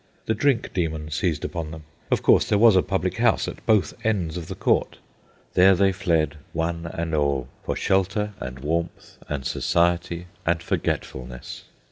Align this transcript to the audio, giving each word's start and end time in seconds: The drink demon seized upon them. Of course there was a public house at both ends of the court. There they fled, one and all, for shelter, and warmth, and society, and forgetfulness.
The 0.25 0.33
drink 0.33 0.73
demon 0.73 1.11
seized 1.11 1.45
upon 1.45 1.69
them. 1.69 1.83
Of 2.09 2.23
course 2.23 2.49
there 2.49 2.57
was 2.57 2.75
a 2.75 2.81
public 2.81 3.17
house 3.17 3.47
at 3.47 3.63
both 3.67 3.93
ends 4.03 4.35
of 4.35 4.47
the 4.47 4.55
court. 4.55 4.97
There 5.53 5.75
they 5.75 5.91
fled, 5.91 6.37
one 6.53 6.87
and 6.91 7.13
all, 7.13 7.49
for 7.63 7.75
shelter, 7.75 8.33
and 8.39 8.57
warmth, 8.57 9.17
and 9.29 9.45
society, 9.45 10.25
and 10.43 10.63
forgetfulness. 10.63 11.65